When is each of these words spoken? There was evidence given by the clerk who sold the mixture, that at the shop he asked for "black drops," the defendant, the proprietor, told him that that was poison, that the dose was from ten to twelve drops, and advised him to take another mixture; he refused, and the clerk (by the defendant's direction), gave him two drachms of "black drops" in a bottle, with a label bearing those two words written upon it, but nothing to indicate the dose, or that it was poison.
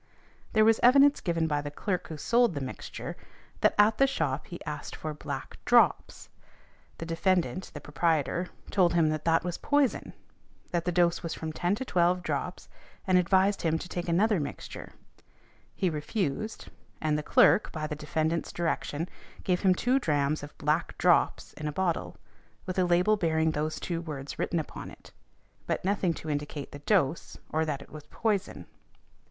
There 0.53 0.65
was 0.65 0.79
evidence 0.81 1.21
given 1.21 1.45
by 1.45 1.61
the 1.61 1.69
clerk 1.69 2.07
who 2.07 2.17
sold 2.17 2.55
the 2.55 2.59
mixture, 2.59 3.15
that 3.59 3.75
at 3.77 3.99
the 3.99 4.07
shop 4.07 4.47
he 4.47 4.59
asked 4.65 4.95
for 4.95 5.13
"black 5.13 5.59
drops," 5.63 6.27
the 6.97 7.05
defendant, 7.05 7.69
the 7.75 7.81
proprietor, 7.81 8.47
told 8.71 8.95
him 8.95 9.09
that 9.09 9.25
that 9.25 9.43
was 9.43 9.59
poison, 9.59 10.13
that 10.71 10.85
the 10.85 10.91
dose 10.91 11.21
was 11.21 11.35
from 11.35 11.53
ten 11.53 11.75
to 11.75 11.85
twelve 11.85 12.23
drops, 12.23 12.67
and 13.05 13.19
advised 13.19 13.61
him 13.61 13.77
to 13.77 13.87
take 13.87 14.07
another 14.09 14.39
mixture; 14.39 14.93
he 15.75 15.87
refused, 15.87 16.69
and 16.99 17.15
the 17.15 17.21
clerk 17.21 17.71
(by 17.71 17.85
the 17.85 17.95
defendant's 17.95 18.51
direction), 18.51 19.07
gave 19.43 19.61
him 19.61 19.75
two 19.75 19.99
drachms 19.99 20.41
of 20.41 20.57
"black 20.57 20.97
drops" 20.97 21.53
in 21.53 21.67
a 21.67 21.71
bottle, 21.71 22.17
with 22.65 22.79
a 22.79 22.85
label 22.85 23.17
bearing 23.17 23.51
those 23.51 23.79
two 23.79 24.01
words 24.01 24.39
written 24.39 24.57
upon 24.57 24.89
it, 24.89 25.11
but 25.67 25.85
nothing 25.85 26.11
to 26.11 26.27
indicate 26.27 26.71
the 26.71 26.79
dose, 26.79 27.37
or 27.53 27.65
that 27.65 27.83
it 27.83 27.91
was 27.91 28.07
poison. 28.09 28.65